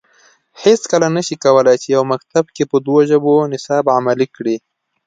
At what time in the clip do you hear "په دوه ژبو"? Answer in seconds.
2.71-3.33